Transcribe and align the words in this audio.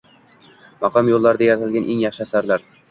Maqom 0.85 1.13
yo‘llarida 1.13 1.49
yaratilgan 1.53 1.91
eng 1.95 2.05
yaxshi 2.07 2.29
asarlar 2.29 2.71